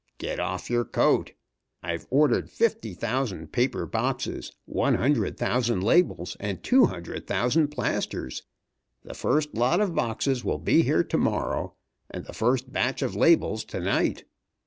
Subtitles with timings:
[0.17, 1.33] Get off your coat.
[1.83, 8.41] I've ordered fifty thousand paper boxes, one hundred thousand labels, and two hundred thousand plasters.
[9.03, 11.75] The first lot of boxes will be here to morrow,
[12.09, 14.23] and the first batch of labels to night.